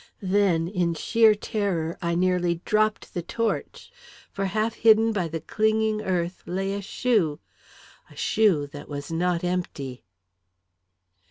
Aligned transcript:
Then, 0.23 0.67
in 0.67 0.95
sheer 0.95 1.35
terror, 1.35 1.95
I 2.01 2.15
nearly 2.15 2.55
dropped 2.65 3.13
the 3.13 3.21
torch, 3.21 3.91
for, 4.31 4.45
half 4.45 4.73
hidden 4.73 5.13
by 5.13 5.27
the 5.27 5.41
clinging 5.41 6.01
earth, 6.01 6.41
lay 6.47 6.73
a 6.73 6.81
shoe 6.81 7.39
a 8.09 8.15
shoe 8.15 8.65
that 8.71 8.89
was 8.89 9.11
not 9.11 9.43
empty! 9.43 10.03